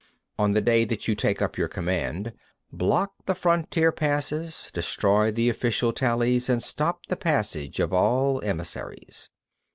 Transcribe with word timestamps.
63. 0.39 0.43
On 0.43 0.51
the 0.53 0.61
day 0.61 0.83
that 0.83 1.07
you 1.07 1.13
take 1.13 1.43
up 1.43 1.59
your 1.59 1.67
command, 1.67 2.33
block 2.73 3.13
the 3.27 3.35
frontier 3.35 3.91
passes, 3.91 4.71
destroy 4.73 5.29
the 5.31 5.47
official 5.47 5.93
tallies, 5.93 6.49
and 6.49 6.63
stop 6.63 7.05
the 7.05 7.15
passage 7.15 7.79
of 7.79 7.93
all 7.93 8.41
emissaries. 8.41 9.29